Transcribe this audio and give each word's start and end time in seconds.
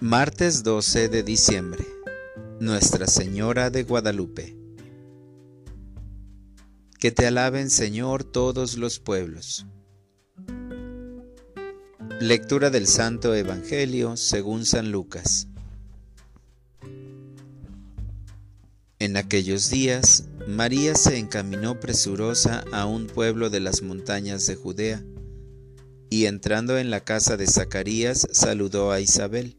Martes 0.00 0.62
12 0.62 1.08
de 1.08 1.24
diciembre. 1.24 1.84
Nuestra 2.60 3.08
Señora 3.08 3.68
de 3.68 3.82
Guadalupe. 3.82 4.56
Que 7.00 7.10
te 7.10 7.26
alaben 7.26 7.68
Señor 7.68 8.22
todos 8.22 8.78
los 8.78 9.00
pueblos. 9.00 9.66
Lectura 12.20 12.70
del 12.70 12.86
Santo 12.86 13.34
Evangelio 13.34 14.16
según 14.16 14.66
San 14.66 14.92
Lucas. 14.92 15.48
En 19.00 19.16
aquellos 19.16 19.68
días, 19.68 20.28
María 20.46 20.94
se 20.94 21.18
encaminó 21.18 21.80
presurosa 21.80 22.62
a 22.70 22.86
un 22.86 23.08
pueblo 23.08 23.50
de 23.50 23.58
las 23.58 23.82
montañas 23.82 24.46
de 24.46 24.54
Judea, 24.54 25.04
y 26.08 26.26
entrando 26.26 26.78
en 26.78 26.90
la 26.90 27.00
casa 27.00 27.36
de 27.36 27.48
Zacarías 27.48 28.28
saludó 28.30 28.92
a 28.92 29.00
Isabel. 29.00 29.58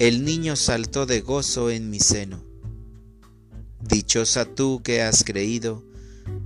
el 0.00 0.24
niño 0.24 0.56
saltó 0.56 1.06
de 1.06 1.20
gozo 1.20 1.70
en 1.70 1.88
mi 1.88 2.00
seno. 2.00 2.42
Dichosa 3.80 4.44
tú 4.44 4.82
que 4.82 5.02
has 5.02 5.22
creído, 5.22 5.84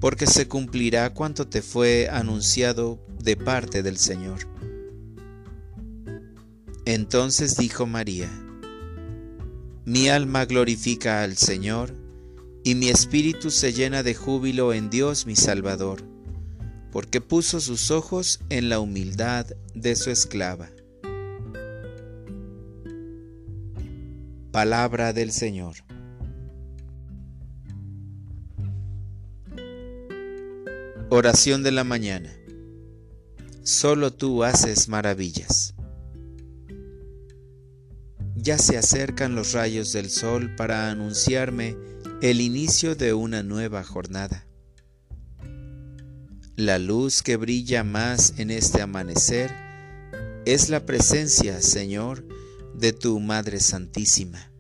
porque 0.00 0.27
se 0.27 0.48
cumplirá 0.48 1.14
cuanto 1.14 1.46
te 1.48 1.62
fue 1.62 2.08
anunciado 2.10 2.98
de 3.22 3.36
parte 3.36 3.82
del 3.82 3.96
Señor. 3.96 4.41
Entonces 6.84 7.56
dijo 7.56 7.86
María, 7.86 8.28
Mi 9.86 10.10
alma 10.10 10.44
glorifica 10.44 11.22
al 11.22 11.36
Señor, 11.38 11.94
y 12.64 12.74
mi 12.74 12.88
espíritu 12.88 13.50
se 13.50 13.72
llena 13.72 14.02
de 14.02 14.14
júbilo 14.14 14.74
en 14.74 14.91
Dios 14.91 15.24
mi 15.24 15.36
Salvador, 15.36 16.02
porque 16.92 17.22
puso 17.22 17.60
sus 17.60 17.91
ojos 17.91 18.41
en 18.50 18.69
la 18.69 18.78
humildad 18.80 19.46
de 19.74 19.96
su 19.96 20.10
esclava. 20.10 20.69
Palabra 24.52 25.12
del 25.12 25.30
Señor. 25.30 25.77
Oración 31.10 31.62
de 31.62 31.70
la 31.70 31.84
mañana. 31.84 32.32
Solo 33.62 34.10
tú 34.10 34.44
haces 34.44 34.88
maravillas. 34.88 35.74
Ya 38.36 38.56
se 38.56 38.78
acercan 38.78 39.34
los 39.34 39.52
rayos 39.52 39.92
del 39.92 40.08
sol 40.08 40.54
para 40.56 40.91
anunciarme 40.91 41.76
el 42.22 42.41
inicio 42.41 42.94
de 42.94 43.12
una 43.12 43.42
nueva 43.42 43.84
jornada. 43.84 44.46
La 46.56 46.78
luz 46.78 47.22
que 47.22 47.36
brilla 47.36 47.84
más 47.84 48.32
en 48.38 48.50
este 48.50 48.80
amanecer 48.80 49.50
es 50.46 50.70
la 50.70 50.86
presencia, 50.86 51.60
Señor, 51.60 52.25
de 52.78 52.93
tu 52.93 53.19
Madre 53.21 53.61
Santísima. 53.61 54.50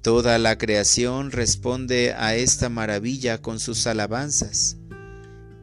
Toda 0.00 0.38
la 0.38 0.58
creación 0.58 1.30
responde 1.30 2.12
a 2.12 2.34
esta 2.34 2.68
maravilla 2.68 3.40
con 3.40 3.60
sus 3.60 3.86
alabanzas, 3.86 4.78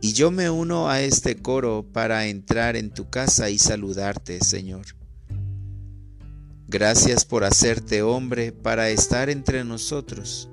y 0.01 0.13
yo 0.13 0.31
me 0.31 0.49
uno 0.49 0.89
a 0.89 1.01
este 1.01 1.35
coro 1.35 1.85
para 1.91 2.27
entrar 2.27 2.77
en 2.77 2.91
tu 2.91 3.09
casa 3.09 3.49
y 3.49 3.57
saludarte, 3.57 4.39
Señor. 4.39 4.85
Gracias 6.67 7.25
por 7.25 7.43
hacerte 7.43 8.01
hombre 8.01 8.51
para 8.51 8.89
estar 8.89 9.29
entre 9.29 9.63
nosotros. 9.65 10.49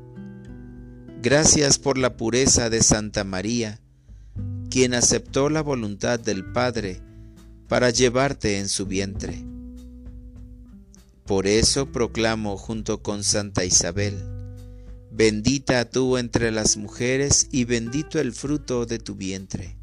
Gracias 1.23 1.79
por 1.79 1.99
la 1.99 2.17
pureza 2.17 2.71
de 2.71 2.83
Santa 2.83 3.23
María, 3.23 3.81
quien 4.71 4.95
aceptó 4.95 5.49
la 5.49 5.63
voluntad 5.63 6.19
del 6.19 6.45
Padre 6.53 7.03
para 7.69 7.91
llevarte 7.91 8.59
en 8.59 8.69
su 8.69 8.87
vientre. 8.87 9.45
Por 11.27 11.49
eso 11.49 11.91
proclamo 11.91 12.57
junto 12.57 13.03
con 13.03 13.25
Santa 13.25 13.65
Isabel, 13.65 14.17
bendita 15.11 15.85
tú 15.91 16.19
entre 16.19 16.53
las 16.53 16.77
mujeres 16.77 17.49
y 17.51 17.65
bendito 17.65 18.21
el 18.21 18.33
fruto 18.33 18.87
de 18.87 19.01
tu 19.01 19.17
vientre. 19.17 19.77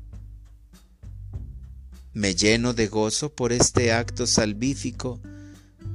Me 2.14 2.34
lleno 2.34 2.74
de 2.74 2.88
gozo 2.88 3.34
por 3.34 3.52
este 3.52 3.92
acto 3.92 4.26
salvífico, 4.26 5.20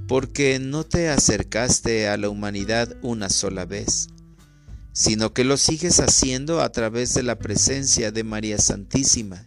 porque 0.07 0.59
no 0.59 0.85
te 0.85 1.09
acercaste 1.09 2.09
a 2.09 2.19
la 2.19 2.29
humanidad 2.29 2.97
una 3.01 3.31
sola 3.31 3.65
vez, 3.65 4.09
sino 4.93 5.33
que 5.33 5.45
lo 5.45 5.57
sigues 5.57 5.99
haciendo 6.01 6.61
a 6.61 6.73
través 6.73 7.15
de 7.15 7.23
la 7.23 7.39
presencia 7.39 8.11
de 8.11 8.23
María 8.23 8.59
Santísima, 8.59 9.47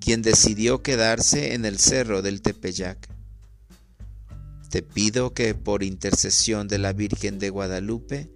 quien 0.00 0.22
decidió 0.22 0.82
quedarse 0.82 1.52
en 1.52 1.66
el 1.66 1.78
cerro 1.78 2.22
del 2.22 2.40
Tepeyac. 2.40 3.19
Te 4.70 4.82
pido 4.82 5.34
que 5.34 5.56
por 5.56 5.82
intercesión 5.82 6.68
de 6.68 6.78
la 6.78 6.92
Virgen 6.92 7.40
de 7.40 7.50
Guadalupe 7.50 8.30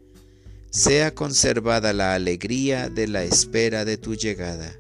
sea 0.69 1.15
conservada 1.15 1.93
la 1.93 2.15
alegría 2.15 2.89
de 2.89 3.07
la 3.07 3.23
espera 3.23 3.85
de 3.85 3.99
tu 3.99 4.17
llegada. 4.17 4.75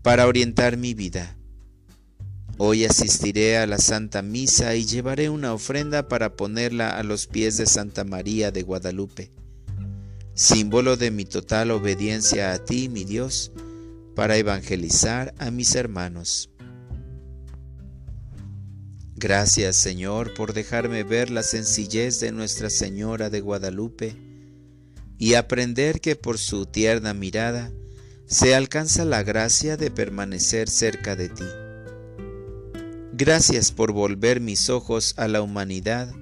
Para 0.00 0.26
orientar 0.26 0.78
mi 0.78 0.94
vida, 0.94 1.36
hoy 2.56 2.86
asistiré 2.86 3.58
a 3.58 3.66
la 3.66 3.76
Santa 3.76 4.22
Misa 4.22 4.74
y 4.74 4.86
llevaré 4.86 5.28
una 5.28 5.52
ofrenda 5.52 6.08
para 6.08 6.34
ponerla 6.34 6.96
a 6.96 7.02
los 7.02 7.26
pies 7.26 7.58
de 7.58 7.66
Santa 7.66 8.04
María 8.04 8.50
de 8.50 8.62
Guadalupe, 8.62 9.30
símbolo 10.32 10.96
de 10.96 11.10
mi 11.10 11.26
total 11.26 11.70
obediencia 11.70 12.54
a 12.54 12.64
ti, 12.64 12.88
mi 12.88 13.04
Dios, 13.04 13.52
para 14.14 14.38
evangelizar 14.38 15.34
a 15.36 15.50
mis 15.50 15.74
hermanos. 15.74 16.48
Gracias 19.20 19.74
Señor 19.74 20.32
por 20.34 20.52
dejarme 20.52 21.02
ver 21.02 21.28
la 21.28 21.42
sencillez 21.42 22.20
de 22.20 22.30
Nuestra 22.30 22.70
Señora 22.70 23.30
de 23.30 23.40
Guadalupe 23.40 24.14
y 25.18 25.34
aprender 25.34 26.00
que 26.00 26.14
por 26.14 26.38
su 26.38 26.66
tierna 26.66 27.14
mirada 27.14 27.72
se 28.26 28.54
alcanza 28.54 29.04
la 29.04 29.24
gracia 29.24 29.76
de 29.76 29.90
permanecer 29.90 30.70
cerca 30.70 31.16
de 31.16 31.30
ti. 31.30 31.44
Gracias 33.12 33.72
por 33.72 33.90
volver 33.90 34.40
mis 34.40 34.70
ojos 34.70 35.14
a 35.16 35.26
la 35.26 35.42
humanidad 35.42 36.14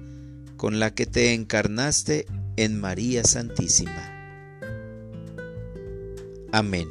con 0.55 0.79
la 0.79 0.95
que 0.95 1.05
te 1.05 1.35
encarnaste 1.35 2.25
en 2.55 2.79
María 2.79 3.23
Santísima. 3.23 4.11
Amén. 6.51 6.87